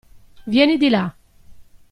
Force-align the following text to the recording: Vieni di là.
Vieni 0.47 0.77
di 0.79 0.89
là. 0.89 1.15